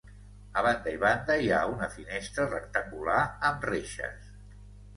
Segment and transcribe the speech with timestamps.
[0.61, 4.29] A banda i banda hi ha una finestra rectangular amb reixes.